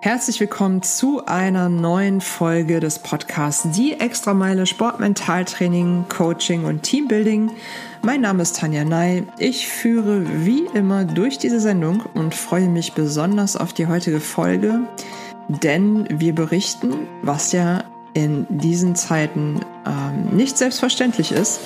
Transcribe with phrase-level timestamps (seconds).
[0.00, 7.50] Herzlich willkommen zu einer neuen Folge des Podcasts Die Extrameile Sportmentaltraining, Coaching und Teambuilding.
[8.02, 9.24] Mein Name ist Tanja Ney.
[9.38, 14.82] Ich führe wie immer durch diese Sendung und freue mich besonders auf die heutige Folge,
[15.48, 17.82] denn wir berichten, was ja
[18.14, 21.60] in diesen Zeiten ähm, nicht selbstverständlich ist,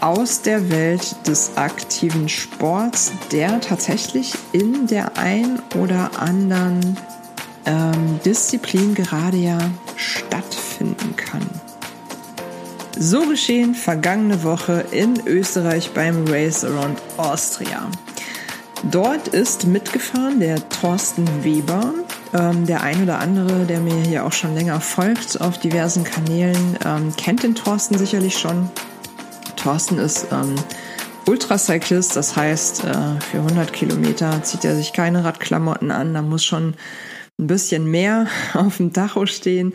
[0.00, 6.96] aus der Welt des aktiven Sports, der tatsächlich in der ein oder anderen
[7.66, 9.58] ähm, Disziplin gerade ja
[9.96, 11.42] stattfinden kann.
[12.98, 17.90] So geschehen vergangene Woche in Österreich beim Race Around Austria.
[18.90, 21.92] Dort ist mitgefahren der Thorsten Weber.
[22.32, 26.78] Ähm, der ein oder andere, der mir hier auch schon länger folgt auf diversen Kanälen,
[26.84, 28.70] ähm, kennt den Thorsten sicherlich schon.
[29.56, 30.54] Thorsten ist ähm,
[31.26, 36.44] Ultracyclist, das heißt, äh, für 100 Kilometer zieht er sich keine Radklamotten an, da muss
[36.44, 36.74] schon
[37.40, 39.74] ein bisschen mehr auf dem Tacho stehen.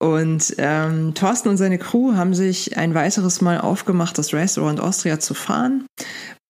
[0.00, 4.80] Und ähm, Thorsten und seine Crew haben sich ein weiteres Mal aufgemacht, das Race Around
[4.80, 5.86] Austria zu fahren.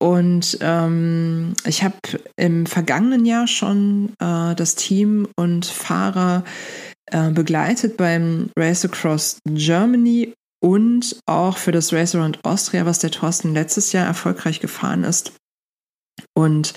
[0.01, 1.97] Und ähm, ich habe
[2.37, 6.45] im vergangenen Jahr schon äh, das Team und Fahrer
[7.11, 13.11] äh, begleitet beim Race Across Germany und auch für das Race Around Austria, was der
[13.11, 15.33] Thorsten letztes Jahr erfolgreich gefahren ist.
[16.35, 16.75] Und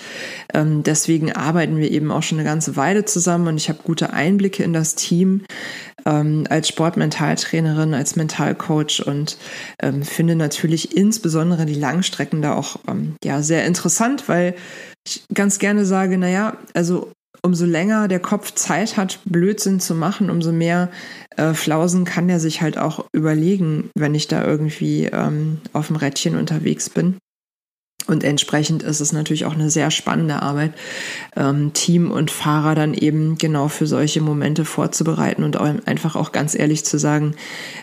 [0.54, 4.12] ähm, deswegen arbeiten wir eben auch schon eine ganze Weile zusammen und ich habe gute
[4.12, 5.42] Einblicke in das Team
[6.06, 9.36] ähm, als Sportmentaltrainerin, als Mentalcoach und
[9.82, 14.54] ähm, finde natürlich insbesondere die Langstrecken da auch ähm, ja sehr interessant, weil
[15.06, 20.30] ich ganz gerne sage, naja, also umso länger der Kopf Zeit hat, Blödsinn zu machen,
[20.30, 20.90] umso mehr
[21.36, 25.96] äh, Flausen kann er sich halt auch überlegen, wenn ich da irgendwie ähm, auf dem
[25.96, 27.16] Rädchen unterwegs bin.
[28.06, 30.72] Und entsprechend ist es natürlich auch eine sehr spannende Arbeit,
[31.36, 36.54] ähm, Team und Fahrer dann eben genau für solche Momente vorzubereiten und einfach auch ganz
[36.54, 37.34] ehrlich zu sagen,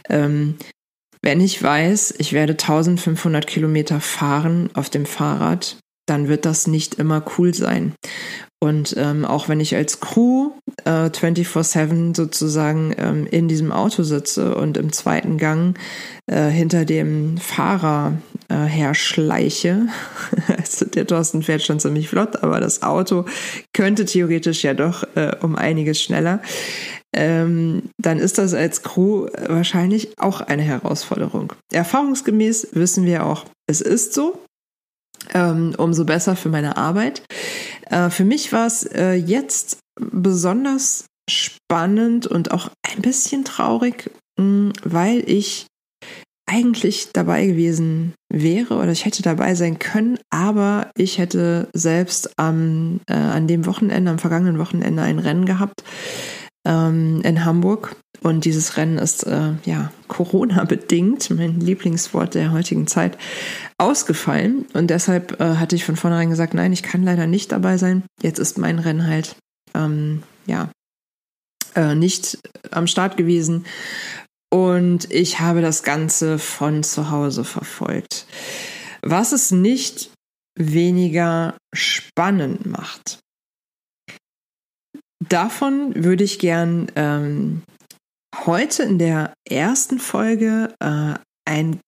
[0.10, 0.56] ähm,
[1.22, 6.96] wenn ich weiß, ich werde 1500 Kilometer fahren auf dem Fahrrad, dann wird das nicht
[6.96, 7.94] immer cool sein.
[8.66, 10.50] Und ähm, auch wenn ich als Crew
[10.86, 15.78] äh, 24-7 sozusagen ähm, in diesem Auto sitze und im zweiten Gang
[16.26, 18.14] äh, hinter dem Fahrer
[18.50, 19.88] äh, herschleiche,
[20.58, 23.26] also der Thorsten fährt schon ziemlich flott, aber das Auto
[23.72, 26.42] könnte theoretisch ja doch äh, um einiges schneller,
[27.14, 31.54] ähm, dann ist das als Crew wahrscheinlich auch eine Herausforderung.
[31.72, 34.40] Erfahrungsgemäß wissen wir auch, es ist so,
[35.34, 37.24] umso besser für meine Arbeit.
[37.90, 44.74] Äh, für mich war es äh, jetzt besonders spannend und auch ein bisschen traurig, hm,
[44.84, 45.68] weil ich
[46.48, 53.00] eigentlich dabei gewesen wäre oder ich hätte dabei sein können, aber ich hätte selbst am,
[53.08, 55.84] äh, an dem Wochenende, am vergangenen Wochenende ein Rennen gehabt
[56.66, 63.18] ähm, in Hamburg und dieses Rennen ist äh, ja Corona-bedingt, mein Lieblingswort der heutigen Zeit,
[63.78, 64.66] ausgefallen.
[64.74, 68.04] Und deshalb äh, hatte ich von vornherein gesagt, nein, ich kann leider nicht dabei sein.
[68.24, 69.36] Jetzt ist mein Rennen halt
[69.76, 70.72] ähm, ja
[71.76, 72.40] äh, nicht
[72.72, 73.66] am Start gewesen.
[74.52, 78.26] Und ich habe das Ganze von zu Hause verfolgt.
[79.04, 80.10] Was es nicht
[80.58, 83.20] weniger spannend macht.
[85.24, 87.62] Davon würde ich gern ähm,
[88.46, 91.14] heute in der ersten Folge äh,
[91.46, 91.80] ein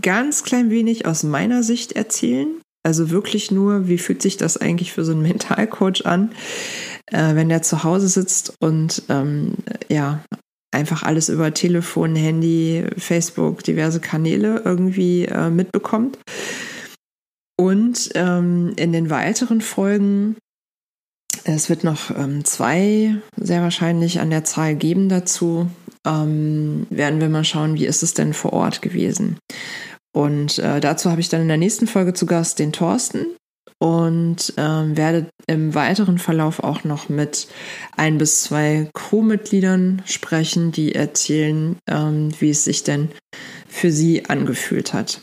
[0.00, 2.60] ganz klein wenig aus meiner Sicht erzählen.
[2.86, 6.32] Also wirklich nur, wie fühlt sich das eigentlich für so einen Mentalcoach an,
[7.06, 9.54] äh, wenn der zu Hause sitzt und ähm,
[9.88, 10.22] ja,
[10.70, 16.18] einfach alles über Telefon, Handy, Facebook, diverse Kanäle irgendwie äh, mitbekommt.
[17.56, 20.36] Und ähm, in den weiteren Folgen
[21.44, 25.68] es wird noch ähm, zwei sehr wahrscheinlich an der Zahl geben dazu.
[26.06, 29.38] Ähm, werden wir mal schauen, wie ist es denn vor Ort gewesen.
[30.14, 33.26] Und äh, dazu habe ich dann in der nächsten Folge zu Gast den Thorsten
[33.78, 37.48] und ähm, werde im weiteren Verlauf auch noch mit
[37.96, 43.10] ein bis zwei Crewmitgliedern sprechen, die erzählen, ähm, wie es sich denn
[43.68, 45.20] für sie angefühlt hat.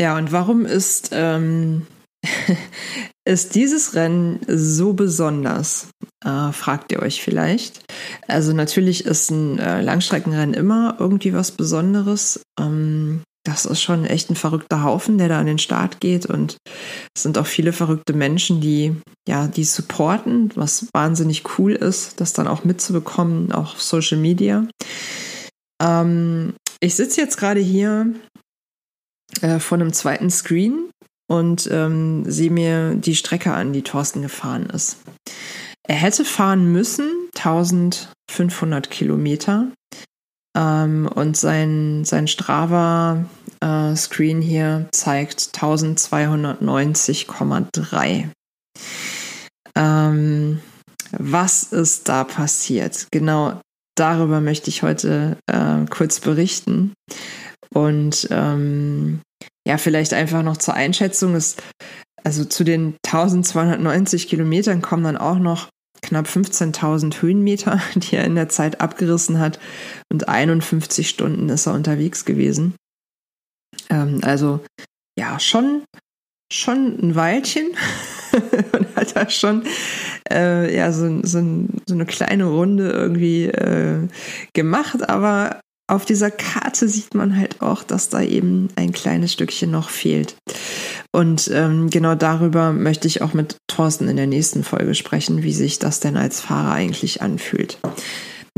[0.00, 1.86] Ja, und warum ist ähm,
[3.24, 5.88] ist dieses Rennen so besonders?
[6.24, 7.84] Äh, fragt ihr euch vielleicht.
[8.26, 12.42] Also natürlich ist ein äh, Langstreckenrennen immer irgendwie was Besonderes.
[12.58, 16.26] Ähm, das ist schon echt ein verrückter Haufen, der da an den Start geht.
[16.26, 16.58] Und
[17.14, 18.94] es sind auch viele verrückte Menschen, die
[19.28, 24.66] ja, die supporten, was wahnsinnig cool ist, das dann auch mitzubekommen, auch auf Social Media.
[25.80, 28.14] Ähm, ich sitze jetzt gerade hier
[29.40, 30.81] äh, vor einem zweiten Screen
[31.32, 34.98] und ähm, sehe mir die Strecke an, die Thorsten gefahren ist.
[35.88, 39.68] Er hätte fahren müssen 1500 Kilometer.
[40.54, 48.28] Ähm, und sein, sein Strava-Screen äh, hier zeigt 1290,3.
[49.74, 50.60] Ähm,
[51.12, 53.06] was ist da passiert?
[53.10, 53.58] Genau
[53.96, 56.92] darüber möchte ich heute äh, kurz berichten.
[57.72, 59.20] Und ähm,
[59.66, 61.62] ja, vielleicht einfach noch zur Einschätzung ist,
[62.24, 65.68] also zu den 1290 Kilometern kommen dann auch noch
[66.02, 69.58] knapp 15.000 Höhenmeter, die er in der Zeit abgerissen hat.
[70.10, 72.74] Und 51 Stunden ist er unterwegs gewesen.
[73.88, 74.60] Ähm, also
[75.18, 75.84] ja, schon,
[76.52, 77.68] schon ein Weilchen.
[78.72, 79.64] und hat da schon
[80.30, 84.08] äh, ja, so, so, so, eine kleine Runde irgendwie äh,
[84.54, 85.08] gemacht.
[85.08, 85.60] Aber
[85.92, 90.36] auf dieser Karte sieht man halt auch, dass da eben ein kleines Stückchen noch fehlt.
[91.14, 95.52] Und ähm, genau darüber möchte ich auch mit Thorsten in der nächsten Folge sprechen, wie
[95.52, 97.78] sich das denn als Fahrer eigentlich anfühlt.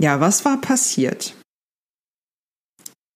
[0.01, 1.35] Ja, was war passiert?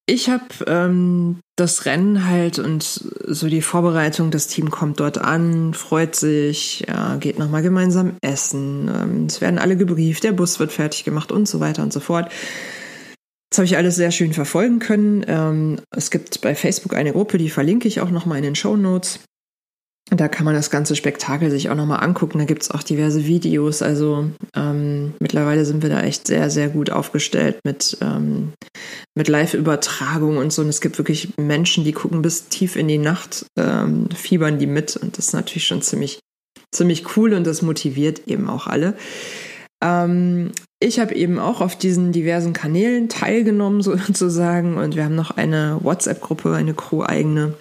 [0.07, 5.75] Ich habe ähm, das Rennen halt und so die Vorbereitung, das Team kommt dort an,
[5.75, 10.73] freut sich, ja, geht nochmal gemeinsam essen, ähm, es werden alle gebrieft, der Bus wird
[10.73, 12.33] fertig gemacht und so weiter und so fort.
[13.51, 15.25] Das habe ich alles sehr schön verfolgen können.
[15.27, 18.77] Ähm, es gibt bei Facebook eine Gruppe, die verlinke ich auch nochmal in den Show
[18.77, 19.21] Notes.
[20.11, 22.39] Da kann man das ganze Spektakel sich auch nochmal angucken.
[22.39, 23.83] Da gibt es auch diverse Videos.
[23.83, 28.53] Also ähm, mittlerweile sind wir da echt sehr, sehr gut aufgestellt mit, ähm,
[29.15, 30.63] mit Live-Übertragung und so.
[30.63, 34.67] Und es gibt wirklich Menschen, die gucken bis tief in die Nacht, ähm, fiebern die
[34.67, 34.97] mit.
[34.97, 36.21] Und das ist natürlich schon ziemlich,
[36.75, 38.95] ziemlich cool und das motiviert eben auch alle.
[39.85, 44.77] Ähm, ich habe eben auch auf diesen diversen Kanälen teilgenommen, sozusagen.
[44.77, 47.55] Und wir haben noch eine WhatsApp-Gruppe, eine Crew-eigene,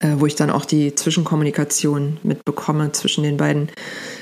[0.00, 3.68] äh, wo ich dann auch die Zwischenkommunikation mitbekomme zwischen den beiden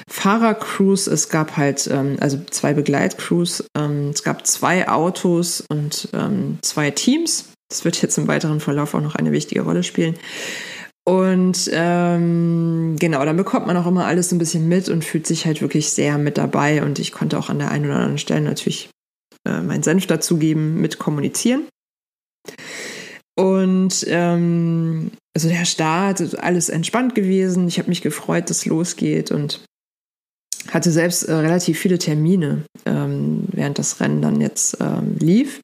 [0.09, 1.07] Fahrercrews.
[1.07, 3.65] Es gab halt ähm, also zwei Begleitcrews.
[3.77, 7.51] Ähm, es gab zwei Autos und ähm, zwei Teams.
[7.69, 10.17] Das wird jetzt im weiteren Verlauf auch noch eine wichtige Rolle spielen.
[11.09, 15.27] Und ähm, genau, dann bekommt man auch immer alles so ein bisschen mit und fühlt
[15.27, 16.83] sich halt wirklich sehr mit dabei.
[16.83, 18.91] Und ich konnte auch an der einen oder anderen Stelle natürlich
[19.47, 21.67] äh, meinen Senf dazugeben, mit kommunizieren.
[23.39, 27.69] Und ähm, also der Start, alles entspannt gewesen.
[27.69, 29.65] Ich habe mich gefreut, dass es losgeht und
[30.69, 35.63] hatte selbst äh, relativ viele Termine, ähm, während das Rennen dann jetzt ähm, lief.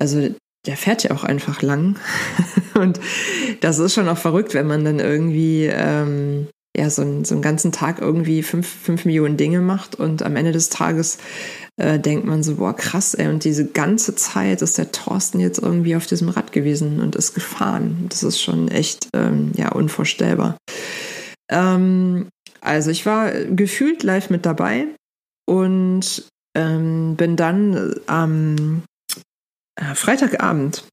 [0.00, 0.30] Also
[0.68, 1.96] der fährt ja auch einfach lang.
[2.74, 3.00] und
[3.62, 7.42] das ist schon auch verrückt, wenn man dann irgendwie ähm, ja, so, einen, so einen
[7.42, 11.18] ganzen Tag irgendwie fünf, fünf Millionen Dinge macht und am Ende des Tages
[11.76, 15.58] äh, denkt man so, boah, krass, ey, und diese ganze Zeit ist der Thorsten jetzt
[15.58, 18.06] irgendwie auf diesem Rad gewesen und ist gefahren.
[18.10, 20.58] Das ist schon echt, ähm, ja, unvorstellbar.
[21.50, 22.28] Ähm,
[22.60, 24.84] also ich war gefühlt live mit dabei
[25.46, 28.82] und ähm, bin dann am
[29.78, 30.84] äh, Freitagabend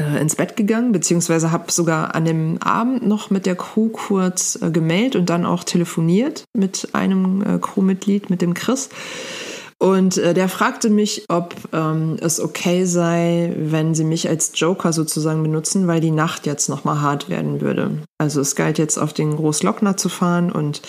[0.00, 4.58] äh, ins Bett gegangen, beziehungsweise habe sogar an dem Abend noch mit der Crew kurz
[4.60, 8.88] äh, gemeldet und dann auch telefoniert mit einem äh, Crewmitglied, mit dem Chris.
[9.78, 14.92] Und äh, der fragte mich, ob ähm, es okay sei, wenn sie mich als Joker
[14.92, 17.98] sozusagen benutzen, weil die Nacht jetzt nochmal hart werden würde.
[18.16, 20.82] Also es galt jetzt auf den Großlockner zu fahren und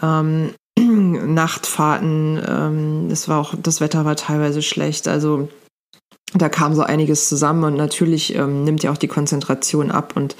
[0.00, 5.08] ähm, Nachtfahrten, ähm, das war auch, das Wetter war teilweise schlecht.
[5.08, 5.48] Also
[6.34, 10.36] da kam so einiges zusammen und natürlich ähm, nimmt ja auch die Konzentration ab und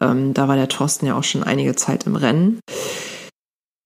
[0.00, 2.60] ähm, da war der Thorsten ja auch schon einige Zeit im Rennen.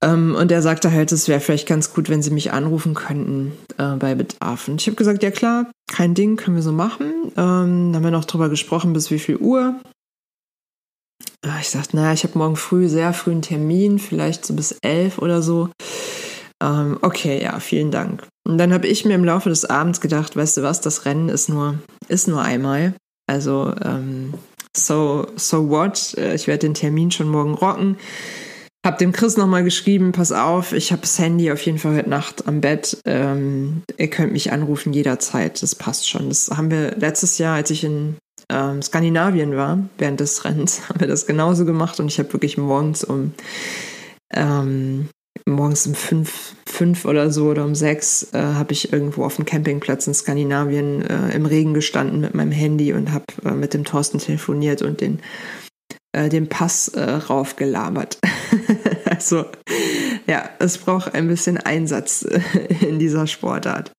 [0.02, 3.52] Ähm, und er sagte halt, es wäre vielleicht ganz gut, wenn sie mich anrufen könnten
[3.78, 4.68] äh, bei Bedarf.
[4.68, 7.32] Und ich habe gesagt, ja klar, kein Ding, können wir so machen.
[7.36, 9.80] Ähm, dann haben wir noch drüber gesprochen, bis wie viel Uhr.
[11.44, 14.76] Äh, ich sagte, naja, ich habe morgen früh sehr früh einen Termin, vielleicht so bis
[14.82, 15.70] elf oder so.
[16.62, 18.26] Ähm, okay, ja, vielen Dank.
[18.46, 21.28] Und dann habe ich mir im Laufe des Abends gedacht, weißt du was, das Rennen
[21.28, 22.94] ist nur, ist nur einmal.
[23.28, 24.34] Also, ähm,
[24.76, 26.14] so, so what?
[26.16, 27.96] Äh, ich werde den Termin schon morgen rocken.
[28.86, 32.08] Hab dem Chris nochmal geschrieben, pass auf, ich habe das Handy auf jeden Fall heute
[32.08, 32.98] Nacht am Bett.
[33.04, 36.28] Ähm, ihr könnt mich anrufen jederzeit, das passt schon.
[36.28, 38.16] Das haben wir letztes Jahr, als ich in
[38.48, 42.58] ähm, Skandinavien war, während des Rennens, haben wir das genauso gemacht und ich habe wirklich
[42.58, 43.34] morgens um
[44.32, 45.08] ähm,
[45.48, 49.44] morgens um fünf, fünf oder so oder um sechs äh, habe ich irgendwo auf dem
[49.44, 53.84] Campingplatz in Skandinavien äh, im Regen gestanden mit meinem Handy und habe äh, mit dem
[53.84, 55.20] Thorsten telefoniert und den,
[56.12, 58.18] äh, den Pass äh, raufgelabert.
[59.04, 59.46] also
[60.26, 62.40] ja, es braucht ein bisschen Einsatz äh,
[62.84, 63.92] in dieser Sportart.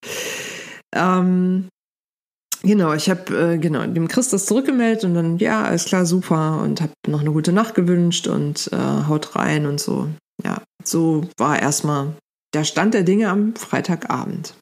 [0.94, 1.70] Ähm,
[2.63, 6.60] Genau, ich habe äh, genau dem Chris das zurückgemeldet und dann ja, alles klar, super
[6.63, 10.10] und habe noch eine gute Nacht gewünscht und äh, haut rein und so
[10.89, 12.13] so war erstmal
[12.53, 14.56] der Stand der Dinge am Freitagabend.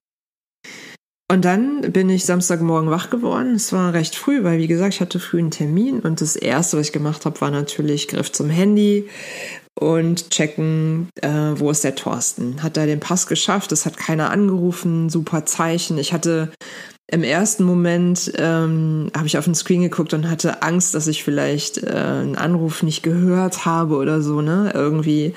[1.32, 3.56] Und dann bin ich Samstagmorgen wach geworden.
[3.56, 6.78] Es war recht früh, weil wie gesagt, ich hatte früh einen Termin und das erste,
[6.78, 9.10] was ich gemacht habe, war natürlich Griff zum Handy
[9.80, 12.62] und checken, äh, wo ist der Thorsten.
[12.62, 13.72] Hat er den Pass geschafft?
[13.72, 15.10] Es hat keiner angerufen.
[15.10, 15.98] Super Zeichen.
[15.98, 16.52] Ich hatte
[17.08, 21.24] im ersten Moment ähm, habe ich auf den Screen geguckt und hatte Angst, dass ich
[21.24, 24.72] vielleicht äh, einen Anruf nicht gehört habe oder so, ne?
[24.74, 25.36] Irgendwie,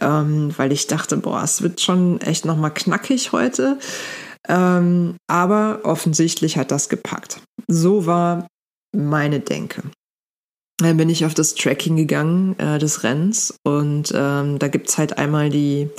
[0.00, 3.78] ähm, weil ich dachte, boah, es wird schon echt nochmal knackig heute.
[4.48, 7.40] Ähm, aber offensichtlich hat das gepackt.
[7.66, 8.46] So war
[8.96, 9.82] meine Denke.
[10.80, 15.18] Dann bin ich auf das Tracking gegangen äh, des Rennens und ähm, da gibt's halt
[15.18, 15.90] einmal die,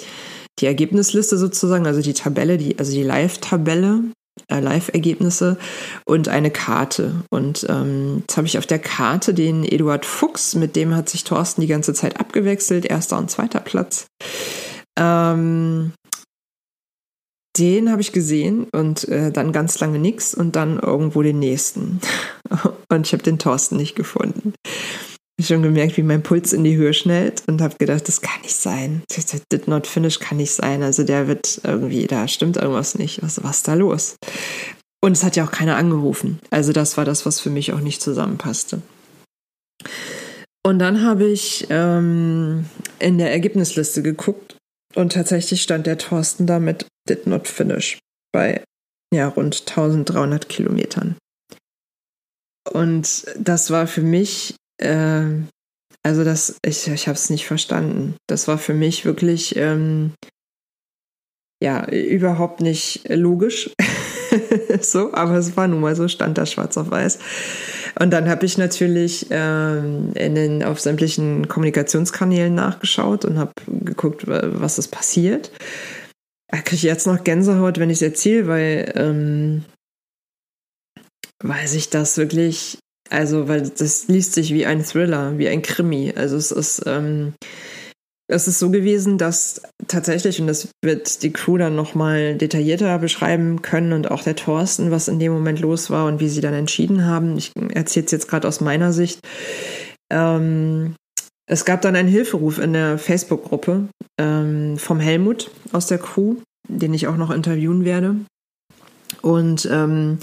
[0.59, 4.03] die Ergebnisliste sozusagen, also die Tabelle, die, also die Live-Tabelle,
[4.49, 5.57] Live-Ergebnisse
[6.05, 7.23] und eine Karte.
[7.29, 11.23] Und ähm, jetzt habe ich auf der Karte den Eduard Fuchs, mit dem hat sich
[11.23, 14.07] Thorsten die ganze Zeit abgewechselt, erster und zweiter Platz.
[14.97, 15.93] Ähm,
[17.57, 21.99] den habe ich gesehen und äh, dann ganz lange nichts und dann irgendwo den nächsten.
[22.89, 24.53] und ich habe den Thorsten nicht gefunden.
[25.41, 28.55] Schon gemerkt, wie mein Puls in die Höhe schnellt und habe gedacht, das kann nicht
[28.55, 29.03] sein.
[29.15, 30.83] Das did not finish kann nicht sein.
[30.83, 33.23] Also der wird irgendwie, da stimmt irgendwas nicht.
[33.23, 34.15] Was, was ist da los?
[35.01, 36.39] Und es hat ja auch keiner angerufen.
[36.49, 38.81] Also das war das, was für mich auch nicht zusammenpasste.
[40.65, 42.65] Und dann habe ich ähm,
[42.99, 44.57] in der Ergebnisliste geguckt
[44.95, 47.97] und tatsächlich stand der Thorsten da mit Did Not Finish
[48.33, 48.61] bei
[49.13, 51.15] ja, rund 1300 Kilometern.
[52.71, 55.43] Und das war für mich, äh,
[56.03, 58.15] also das, ich, ich habe es nicht verstanden.
[58.27, 60.13] Das war für mich wirklich, ähm,
[61.61, 63.71] ja, überhaupt nicht logisch.
[64.81, 67.19] so, aber es war nun mal so, stand da schwarz auf weiß.
[67.99, 74.23] Und dann habe ich natürlich ähm, in den, auf sämtlichen Kommunikationskanälen nachgeschaut und habe geguckt,
[74.25, 75.51] was ist passiert.
[76.51, 79.65] Kriege ich jetzt noch Gänsehaut, wenn ich es erzähle, weil, ähm,
[81.43, 86.13] weil sich das wirklich, also weil das liest sich wie ein Thriller, wie ein Krimi.
[86.15, 87.33] Also es ist, ähm,
[88.27, 93.61] es ist so gewesen, dass tatsächlich, und das wird die Crew dann nochmal detaillierter beschreiben
[93.63, 96.53] können und auch der Thorsten, was in dem Moment los war und wie sie dann
[96.53, 97.37] entschieden haben.
[97.37, 99.19] Ich erzähle es jetzt gerade aus meiner Sicht.
[100.11, 100.95] Ähm,
[101.47, 103.87] es gab dann einen Hilferuf in der Facebook-Gruppe
[104.19, 106.35] ähm, vom Helmut aus der Crew,
[106.67, 108.15] den ich auch noch interviewen werde.
[109.23, 110.19] Und ähm,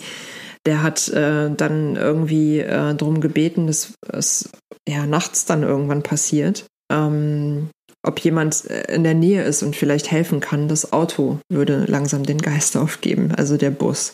[0.67, 4.51] der hat äh, dann irgendwie äh, darum gebeten, dass es
[4.89, 6.67] ja nachts dann irgendwann passiert.
[6.93, 7.71] Ähm,
[8.07, 10.69] ob jemand äh, in der Nähe ist und vielleicht helfen kann.
[10.69, 14.13] Das Auto würde langsam den Geist aufgeben, also der Bus.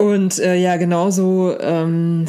[0.00, 2.26] Und äh, ja, genauso ähm,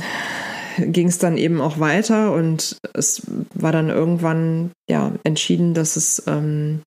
[0.78, 6.24] ging es dann eben auch weiter und es war dann irgendwann ja entschieden, dass es
[6.28, 6.82] ähm,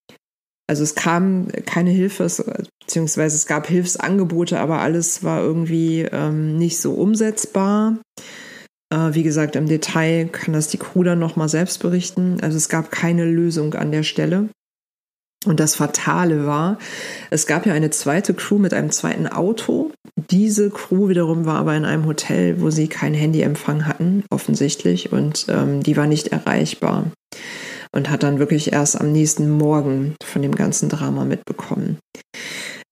[0.68, 2.30] also es kam keine Hilfe,
[2.80, 7.96] beziehungsweise es gab Hilfsangebote, aber alles war irgendwie ähm, nicht so umsetzbar.
[8.92, 12.38] Äh, wie gesagt, im Detail kann das die Crew dann nochmal selbst berichten.
[12.42, 14.50] Also es gab keine Lösung an der Stelle.
[15.46, 16.78] Und das Fatale war,
[17.30, 19.92] es gab ja eine zweite Crew mit einem zweiten Auto.
[20.30, 25.46] Diese Crew wiederum war aber in einem Hotel, wo sie kein Handyempfang hatten, offensichtlich, und
[25.48, 27.12] ähm, die war nicht erreichbar.
[27.92, 31.98] Und hat dann wirklich erst am nächsten Morgen von dem ganzen Drama mitbekommen.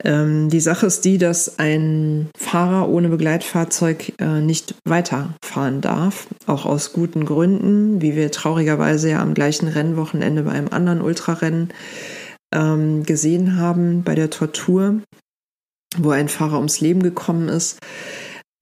[0.05, 6.67] Ähm, die Sache ist die, dass ein Fahrer ohne Begleitfahrzeug äh, nicht weiterfahren darf, auch
[6.67, 11.73] aus guten Gründen, wie wir traurigerweise ja am gleichen Rennwochenende bei einem anderen Ultrarennen
[12.55, 15.01] ähm, gesehen haben, bei der Tortur,
[15.97, 17.79] wo ein Fahrer ums Leben gekommen ist,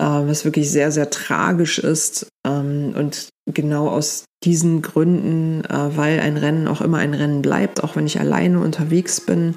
[0.01, 2.29] äh, was wirklich sehr, sehr tragisch ist.
[2.47, 7.83] Ähm, und genau aus diesen Gründen, äh, weil ein Rennen auch immer ein Rennen bleibt,
[7.83, 9.55] auch wenn ich alleine unterwegs bin,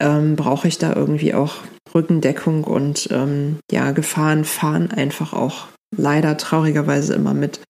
[0.00, 1.56] ähm, brauche ich da irgendwie auch
[1.94, 7.60] Rückendeckung und ähm, ja, Gefahren fahren einfach auch leider traurigerweise immer mit.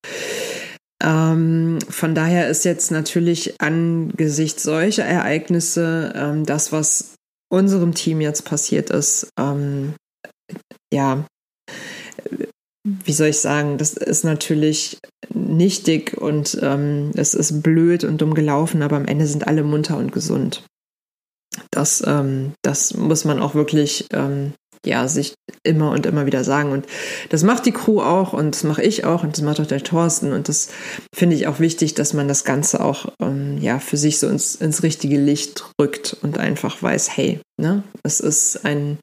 [1.02, 7.14] Ähm, von daher ist jetzt natürlich angesichts solcher Ereignisse ähm, das, was
[7.48, 9.94] unserem Team jetzt passiert ist, ähm,
[10.92, 11.24] ja,
[13.04, 14.98] wie soll ich sagen, das ist natürlich
[15.34, 19.96] nichtig und ähm, es ist blöd und dumm gelaufen, aber am Ende sind alle munter
[19.96, 20.64] und gesund.
[21.70, 24.52] Das, ähm, das muss man auch wirklich ähm,
[24.84, 26.70] ja, sich immer und immer wieder sagen.
[26.70, 26.86] Und
[27.30, 29.82] das macht die Crew auch und das mache ich auch und das macht auch der
[29.82, 30.32] Thorsten.
[30.32, 30.68] Und das
[31.14, 34.54] finde ich auch wichtig, dass man das Ganze auch ähm, ja, für sich so ins,
[34.54, 38.98] ins richtige Licht rückt und einfach weiß, hey, ne, es ist ein,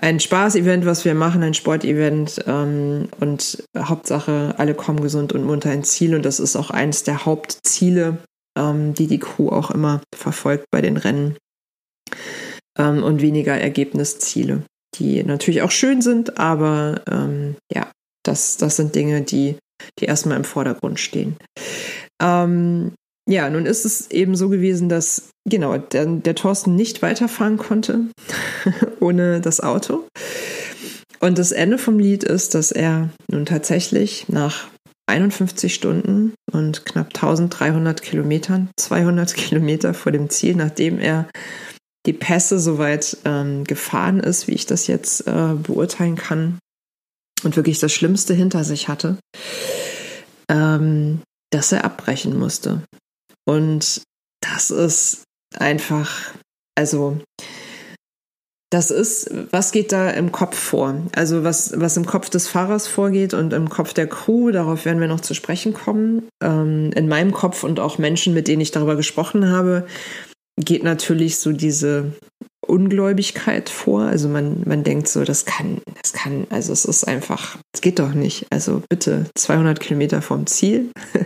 [0.00, 5.72] ein Spaß-Event, was wir machen, ein Sportevent ähm, und Hauptsache, alle kommen gesund und munter
[5.72, 6.14] ins Ziel.
[6.14, 8.18] Und das ist auch eines der Hauptziele
[8.56, 11.36] ähm, die die Crew auch immer verfolgt bei den Rennen
[12.78, 14.64] ähm, und weniger Ergebnisziele,
[14.96, 17.90] die natürlich auch schön sind, aber ähm, ja,
[18.24, 19.56] das, das sind Dinge, die,
[19.98, 21.36] die erstmal im Vordergrund stehen.
[22.22, 22.94] Ähm,
[23.28, 28.06] ja, nun ist es eben so gewesen, dass genau der, der Thorsten nicht weiterfahren konnte
[29.00, 30.06] ohne das Auto.
[31.20, 34.68] Und das Ende vom Lied ist, dass er nun tatsächlich nach
[35.06, 41.28] 51 Stunden und knapp 1300 Kilometern, 200 Kilometer vor dem Ziel, nachdem er
[42.06, 46.58] die Pässe soweit ähm, gefahren ist, wie ich das jetzt äh, beurteilen kann
[47.42, 49.16] und wirklich das Schlimmste hinter sich hatte,
[50.50, 52.82] ähm, dass er abbrechen musste.
[53.46, 54.02] Und
[54.40, 55.24] das ist
[55.58, 56.32] einfach,
[56.74, 57.18] also
[58.74, 60.96] das ist, was geht da im Kopf vor?
[61.14, 65.00] Also was, was im Kopf des Fahrers vorgeht und im Kopf der Crew, darauf werden
[65.00, 66.28] wir noch zu sprechen kommen.
[66.42, 69.86] Ähm, in meinem Kopf und auch Menschen, mit denen ich darüber gesprochen habe,
[70.58, 72.12] geht natürlich so diese
[72.64, 74.02] Ungläubigkeit vor.
[74.02, 77.98] Also man, man denkt so, das kann, das kann, also es ist einfach, es geht
[77.98, 78.46] doch nicht.
[78.50, 80.90] Also bitte 200 Kilometer vom Ziel.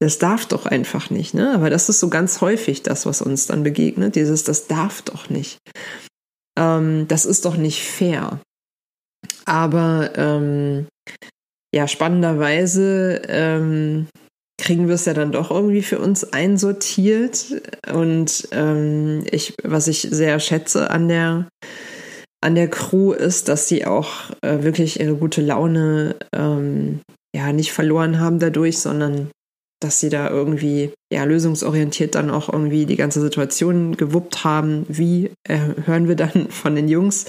[0.00, 1.54] Das darf doch einfach nicht, ne?
[1.54, 4.16] Aber das ist so ganz häufig das, was uns dann begegnet.
[4.16, 5.58] Dieses, das darf doch nicht.
[6.58, 8.40] Ähm, das ist doch nicht fair.
[9.46, 10.88] Aber ähm,
[11.74, 14.08] ja, spannenderweise ähm,
[14.58, 17.46] kriegen wir es ja dann doch irgendwie für uns einsortiert.
[17.92, 21.48] Und ähm, ich, was ich sehr schätze an der
[22.40, 27.00] an der Crew ist, dass sie auch äh, wirklich ihre gute Laune ähm,
[27.34, 29.30] ja nicht verloren haben dadurch, sondern
[29.80, 34.84] dass sie da irgendwie ja lösungsorientiert dann auch irgendwie die ganze Situation gewuppt haben.
[34.88, 37.24] Wie äh, hören wir dann von den Jungs?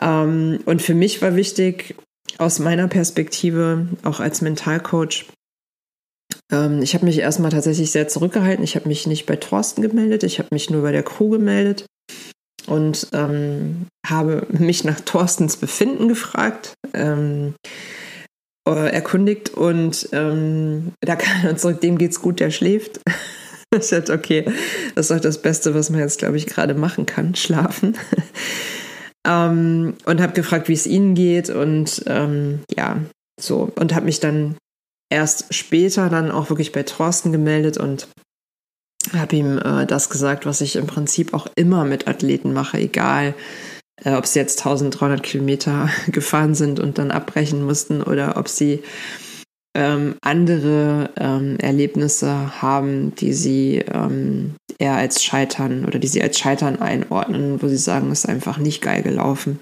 [0.00, 1.94] Ähm, und für mich war wichtig
[2.38, 5.26] aus meiner Perspektive auch als Mentalcoach
[6.52, 8.64] ähm, ich habe mich erstmal tatsächlich sehr zurückgehalten.
[8.64, 11.86] Ich habe mich nicht bei Thorsten gemeldet, ich habe mich nur bei der Crew gemeldet
[12.66, 17.54] und ähm, habe mich nach Thorstens Befinden gefragt, ähm,
[18.68, 23.00] äh, erkundigt und ähm, da kam er zurück, dem geht's gut, der schläft.
[23.78, 24.44] ich dachte, okay,
[24.94, 27.96] das ist doch das Beste, was man jetzt, glaube ich, gerade machen kann, schlafen.
[29.26, 32.98] ähm, und habe gefragt, wie es ihnen geht und ähm, ja,
[33.40, 34.56] so und habe mich dann
[35.10, 38.08] erst später dann auch wirklich bei Thorsten gemeldet und
[39.12, 43.34] habe ihm äh, das gesagt, was ich im Prinzip auch immer mit Athleten mache, egal
[44.04, 48.82] äh, ob sie jetzt 1300 Kilometer gefahren sind und dann abbrechen mussten oder ob sie
[49.76, 56.38] ähm, andere ähm, Erlebnisse haben, die sie ähm, eher als Scheitern oder die sie als
[56.38, 59.60] Scheitern einordnen, wo sie sagen, es ist einfach nicht geil gelaufen.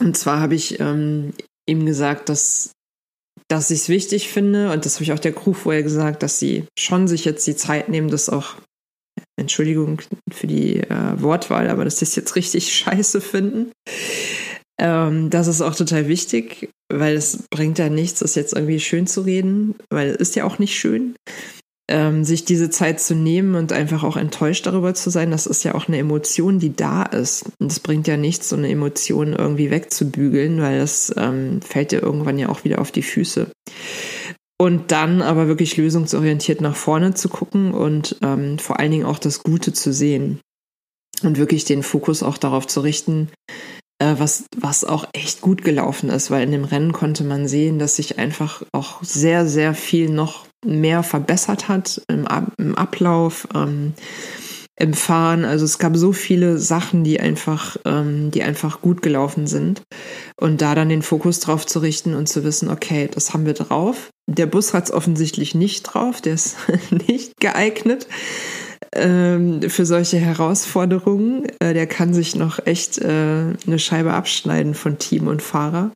[0.00, 1.34] Und zwar habe ich ähm,
[1.66, 2.72] ihm gesagt, dass
[3.48, 6.38] dass ich es wichtig finde, und das habe ich auch der Crew vorher gesagt, dass
[6.38, 8.56] sie schon sich jetzt die Zeit nehmen, das auch,
[9.36, 13.72] Entschuldigung für die äh, Wortwahl, aber dass sie es jetzt richtig scheiße finden.
[14.80, 19.06] Ähm, das ist auch total wichtig, weil es bringt ja nichts, das jetzt irgendwie schön
[19.06, 21.14] zu reden, weil es ist ja auch nicht schön
[21.90, 25.64] ähm, sich diese Zeit zu nehmen und einfach auch enttäuscht darüber zu sein, das ist
[25.64, 27.44] ja auch eine Emotion, die da ist.
[27.60, 32.02] Und es bringt ja nichts, so eine Emotion irgendwie wegzubügeln, weil das ähm, fällt dir
[32.02, 33.50] irgendwann ja auch wieder auf die Füße.
[34.58, 39.18] Und dann aber wirklich lösungsorientiert nach vorne zu gucken und ähm, vor allen Dingen auch
[39.18, 40.40] das Gute zu sehen.
[41.22, 43.28] Und wirklich den Fokus auch darauf zu richten,
[44.00, 47.78] äh, was, was auch echt gut gelaufen ist, weil in dem Rennen konnte man sehen,
[47.78, 52.26] dass sich einfach auch sehr, sehr viel noch mehr verbessert hat im,
[52.58, 53.94] im Ablauf, ähm,
[54.76, 55.44] im Fahren.
[55.44, 59.82] Also es gab so viele Sachen, die einfach, ähm, die einfach gut gelaufen sind.
[60.40, 63.52] Und da dann den Fokus drauf zu richten und zu wissen, okay, das haben wir
[63.52, 64.08] drauf.
[64.26, 66.56] Der Bus hat es offensichtlich nicht drauf, der ist
[67.08, 68.06] nicht geeignet
[68.94, 71.46] ähm, für solche Herausforderungen.
[71.60, 73.08] Äh, der kann sich noch echt äh,
[73.66, 75.90] eine Scheibe abschneiden von Team und Fahrer.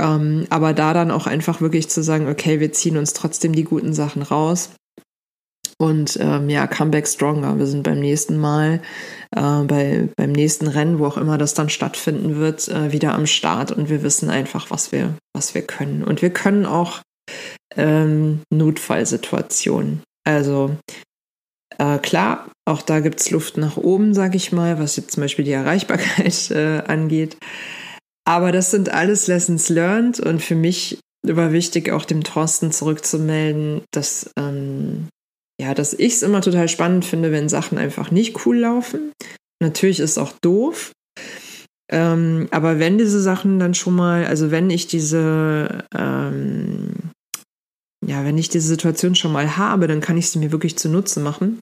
[0.00, 3.64] Ähm, aber da dann auch einfach wirklich zu sagen, okay, wir ziehen uns trotzdem die
[3.64, 4.70] guten Sachen raus.
[5.80, 7.58] Und ähm, ja, Comeback Stronger.
[7.58, 8.82] Wir sind beim nächsten Mal,
[9.34, 13.26] äh, bei, beim nächsten Rennen, wo auch immer das dann stattfinden wird, äh, wieder am
[13.26, 13.70] Start.
[13.70, 16.02] Und wir wissen einfach, was wir, was wir können.
[16.02, 17.00] Und wir können auch
[17.76, 20.02] ähm, Notfallsituationen.
[20.24, 20.76] Also
[21.78, 25.44] äh, klar, auch da gibt's Luft nach oben, sage ich mal, was jetzt zum Beispiel
[25.44, 27.36] die Erreichbarkeit äh, angeht.
[28.28, 33.80] Aber das sind alles Lessons learned und für mich war wichtig, auch dem Thorsten zurückzumelden,
[33.90, 35.08] dass, ähm,
[35.58, 39.12] ja, dass ich es immer total spannend finde, wenn Sachen einfach nicht cool laufen.
[39.62, 40.92] Natürlich ist es auch doof.
[41.90, 46.92] Ähm, aber wenn diese Sachen dann schon mal, also wenn ich diese, ähm,
[48.06, 51.20] ja, wenn ich diese Situation schon mal habe, dann kann ich sie mir wirklich zunutze
[51.20, 51.60] machen.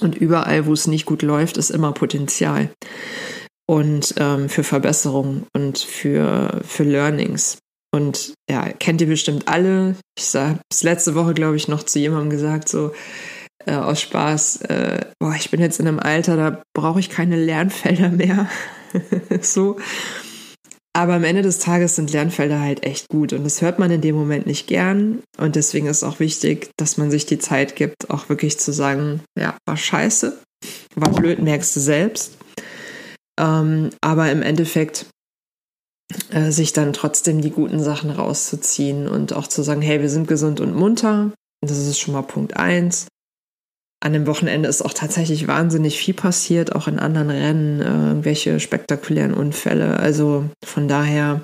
[0.00, 2.70] Und überall, wo es nicht gut läuft, ist immer Potenzial.
[3.68, 7.58] Und ähm, für Verbesserungen und für, für Learnings.
[7.94, 9.96] Und ja, kennt ihr bestimmt alle.
[10.18, 12.92] Ich habe es letzte Woche, glaube ich, noch zu jemandem gesagt, so
[13.66, 17.36] äh, aus Spaß, äh, boah, ich bin jetzt in einem Alter, da brauche ich keine
[17.36, 18.48] Lernfelder mehr.
[19.40, 19.76] so.
[20.94, 24.00] Aber am Ende des Tages sind Lernfelder halt echt gut und das hört man in
[24.00, 25.22] dem Moment nicht gern.
[25.36, 29.20] Und deswegen ist auch wichtig, dass man sich die Zeit gibt, auch wirklich zu sagen,
[29.38, 30.38] ja, war scheiße,
[30.96, 32.38] war blöd, merkst du selbst.
[33.38, 35.06] Ähm, aber im Endeffekt
[36.30, 40.28] äh, sich dann trotzdem die guten Sachen rauszuziehen und auch zu sagen, hey, wir sind
[40.28, 41.32] gesund und munter.
[41.60, 43.06] Das ist schon mal Punkt eins.
[44.00, 48.60] An dem Wochenende ist auch tatsächlich wahnsinnig viel passiert, auch in anderen Rennen, äh, irgendwelche
[48.60, 49.98] spektakulären Unfälle.
[49.98, 51.42] Also von daher,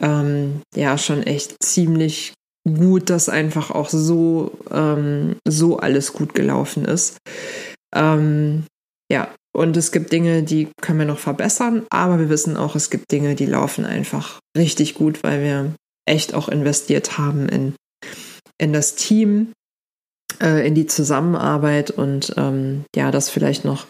[0.00, 2.32] ähm, ja, schon echt ziemlich
[2.66, 7.18] gut, dass einfach auch so, ähm, so alles gut gelaufen ist.
[7.94, 8.64] Ähm,
[9.10, 12.90] ja, und es gibt Dinge, die können wir noch verbessern, aber wir wissen auch, es
[12.90, 15.74] gibt Dinge, die laufen einfach richtig gut, weil wir
[16.06, 17.74] echt auch investiert haben in,
[18.58, 19.52] in das Team,
[20.40, 23.86] äh, in die Zusammenarbeit und ähm, ja, das vielleicht noch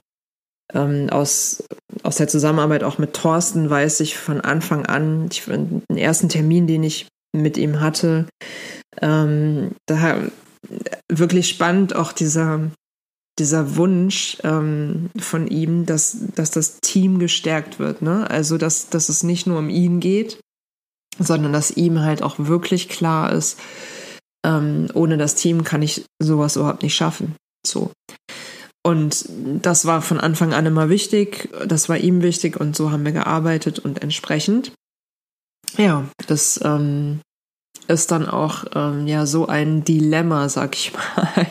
[0.72, 1.64] ähm, aus,
[2.02, 6.66] aus der Zusammenarbeit auch mit Thorsten weiß ich von Anfang an, ich, den ersten Termin,
[6.66, 8.26] den ich mit ihm hatte,
[9.00, 10.18] ähm, da
[11.10, 12.70] wirklich spannend auch dieser,
[13.40, 18.02] dieser Wunsch ähm, von ihm, dass, dass das Team gestärkt wird.
[18.02, 18.30] Ne?
[18.30, 20.38] Also, dass, dass es nicht nur um ihn geht,
[21.18, 23.58] sondern dass ihm halt auch wirklich klar ist,
[24.46, 27.34] ähm, ohne das Team kann ich sowas überhaupt nicht schaffen.
[27.66, 27.90] So.
[28.82, 33.04] Und das war von Anfang an immer wichtig, das war ihm wichtig und so haben
[33.04, 34.72] wir gearbeitet und entsprechend.
[35.76, 37.20] Ja, das ähm,
[37.88, 41.46] ist dann auch ähm, ja so ein Dilemma, sag ich mal,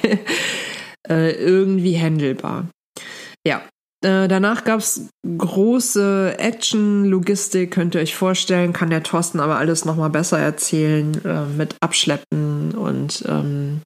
[1.09, 2.67] äh, irgendwie handelbar.
[3.45, 3.61] Ja,
[4.01, 9.57] äh, danach gab es große Action, Logistik, könnt ihr euch vorstellen, kann der Thorsten aber
[9.57, 13.81] alles nochmal besser erzählen, äh, mit Abschleppen und ähm,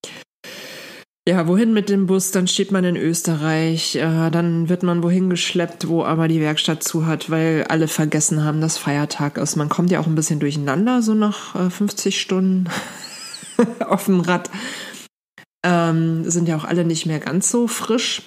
[1.27, 2.31] ja, wohin mit dem Bus?
[2.31, 6.83] Dann steht man in Österreich, äh, dann wird man wohin geschleppt, wo aber die Werkstatt
[6.83, 9.55] zu hat, weil alle vergessen haben, dass Feiertag ist.
[9.55, 12.65] Man kommt ja auch ein bisschen durcheinander, so nach äh, 50 Stunden
[13.87, 14.49] auf dem Rad.
[15.65, 18.23] Ähm, sind ja auch alle nicht mehr ganz so frisch.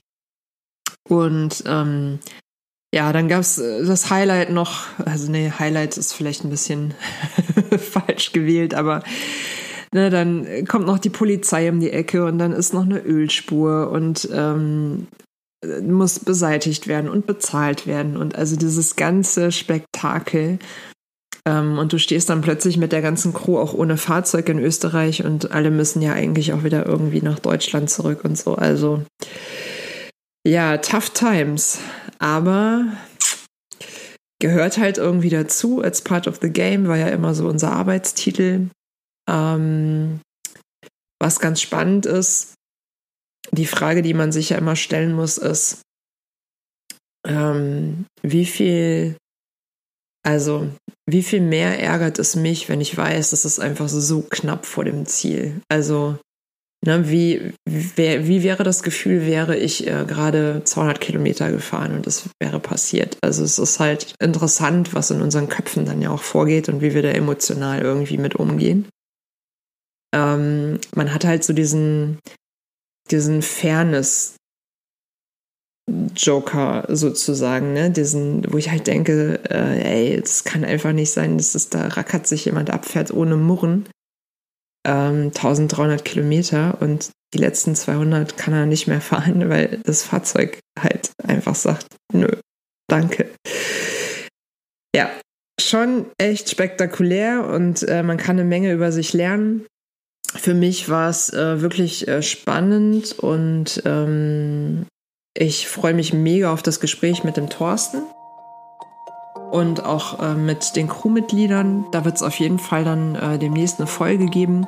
[1.08, 2.18] Und ähm,
[2.94, 6.94] ja, dann gab's äh, das Highlight noch, also nee, Highlight ist vielleicht ein bisschen
[7.78, 9.02] falsch gewählt, aber
[9.92, 13.90] ne, dann kommt noch die Polizei um die Ecke und dann ist noch eine Ölspur
[13.90, 15.08] und ähm,
[15.82, 20.58] muss beseitigt werden und bezahlt werden und also dieses ganze Spektakel.
[21.46, 25.24] Ähm, und du stehst dann plötzlich mit der ganzen Crew auch ohne Fahrzeug in Österreich
[25.24, 28.56] und alle müssen ja eigentlich auch wieder irgendwie nach Deutschland zurück und so.
[28.56, 29.04] Also
[30.46, 31.78] ja, tough times.
[32.18, 32.86] Aber
[34.40, 35.82] gehört halt irgendwie dazu.
[35.82, 38.68] It's part of the game war ja immer so unser Arbeitstitel.
[39.28, 40.20] Ähm,
[41.20, 42.54] was ganz spannend ist,
[43.52, 45.82] die Frage, die man sich ja immer stellen muss, ist,
[47.26, 49.16] ähm, wie viel,
[50.26, 50.68] also
[51.08, 55.06] wie viel mehr ärgert es mich, wenn ich weiß, es einfach so knapp vor dem
[55.06, 55.60] Ziel.
[55.68, 56.18] Also
[56.86, 62.06] Ne, wie, wie, wie wäre das Gefühl, wäre ich äh, gerade 200 Kilometer gefahren und
[62.06, 63.16] das wäre passiert?
[63.22, 66.94] Also es ist halt interessant, was in unseren Köpfen dann ja auch vorgeht und wie
[66.94, 68.86] wir da emotional irgendwie mit umgehen.
[70.14, 72.20] Ähm, man hat halt so diesen,
[73.10, 74.36] diesen Fairness
[76.16, 77.90] Joker sozusagen, ne?
[77.90, 81.88] Diesen, wo ich halt denke, äh, ey, es kann einfach nicht sein, dass es da
[81.88, 83.86] rackert sich jemand abfährt ohne Murren
[84.86, 90.60] ähm, 1300 Kilometer und die letzten 200 kann er nicht mehr fahren, weil das Fahrzeug
[90.78, 92.28] halt einfach sagt, nö,
[92.88, 93.30] danke.
[94.94, 95.10] Ja,
[95.60, 99.66] schon echt spektakulär und äh, man kann eine Menge über sich lernen.
[100.34, 104.86] Für mich war es äh, wirklich äh, spannend und ähm,
[105.38, 108.02] ich freue mich mega auf das Gespräch mit dem Thorsten
[109.50, 111.86] und auch äh, mit den Crewmitgliedern.
[111.92, 114.66] Da wird es auf jeden Fall dann äh, demnächst eine Folge geben.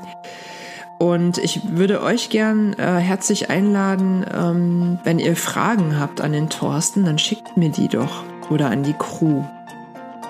[0.98, 6.50] Und ich würde euch gern äh, herzlich einladen, ähm, wenn ihr Fragen habt an den
[6.50, 9.44] Thorsten, dann schickt mir die doch oder an die Crew.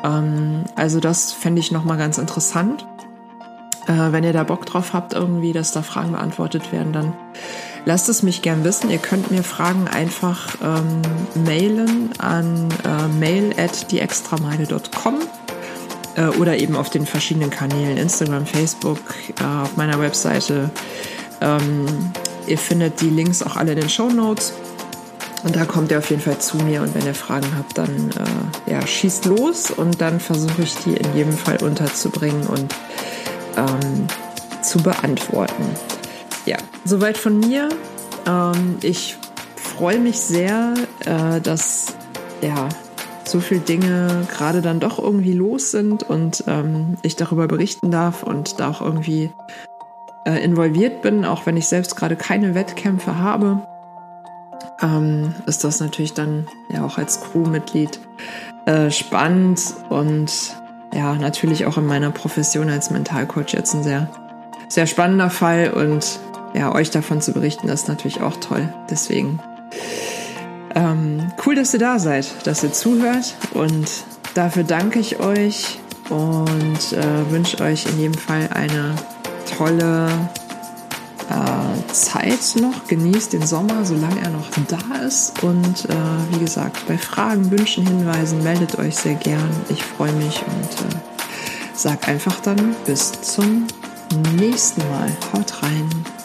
[0.05, 2.87] Ähm, also das fände ich nochmal ganz interessant.
[3.87, 7.15] Äh, wenn ihr da Bock drauf habt, irgendwie, dass da Fragen beantwortet werden, dann
[7.89, 8.91] Lasst es mich gern wissen.
[8.91, 11.01] Ihr könnt mir Fragen einfach ähm,
[11.47, 15.15] mailen an äh, mail at dieextrameile.com.
[16.17, 18.99] äh, oder eben auf den verschiedenen Kanälen, Instagram, Facebook,
[19.41, 20.69] äh, auf meiner Webseite.
[21.41, 21.87] Ähm,
[22.47, 24.53] ihr findet die Links auch alle in den Show Notes.
[25.45, 28.11] Und da kommt ihr auf jeden Fall zu mir und wenn ihr Fragen habt, dann
[28.67, 32.75] äh, ja, schießt los und dann versuche ich die in jedem Fall unterzubringen und
[33.57, 34.09] ähm,
[34.61, 35.65] zu beantworten.
[36.49, 37.69] Ja, soweit von mir.
[38.27, 39.19] Ähm, ich
[39.57, 40.73] freue mich sehr,
[41.05, 41.95] äh, dass
[42.41, 42.69] ja
[43.25, 48.23] so viele Dinge gerade dann doch irgendwie los sind und ähm, ich darüber berichten darf
[48.23, 49.31] und da auch irgendwie
[50.25, 53.63] äh, involviert bin, auch wenn ich selbst gerade keine Wettkämpfe habe
[54.81, 58.01] ähm, ist das natürlich dann ja auch als Crewmitglied
[58.67, 60.57] äh, spannend und
[60.95, 64.09] ja, natürlich auch in meiner Profession als Mentalcoach jetzt ein sehr,
[64.69, 66.19] sehr spannender Fall und
[66.55, 68.73] ja, euch davon zu berichten, ist natürlich auch toll.
[68.91, 69.41] Deswegen
[70.75, 73.89] ähm, cool, dass ihr da seid, dass ihr zuhört und
[74.35, 75.79] dafür danke ich euch
[76.11, 78.95] und äh, wünsche euch in jedem Fall eine
[79.57, 80.09] tolle
[81.29, 82.87] äh, Zeit noch.
[82.87, 85.43] Genießt den Sommer, solange er noch da ist.
[85.43, 85.95] Und äh,
[86.33, 89.51] wie gesagt, bei Fragen, Wünschen, Hinweisen meldet euch sehr gern.
[89.69, 90.99] Ich freue mich und äh,
[91.75, 93.67] sag einfach dann bis zum
[94.37, 95.11] nächsten Mal.
[95.33, 96.18] Haut rein.